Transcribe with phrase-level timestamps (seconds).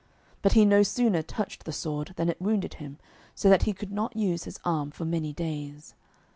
[0.41, 2.97] But he no sooner touched the sword than it wounded him,
[3.35, 5.93] so that he could not use his arm for many days.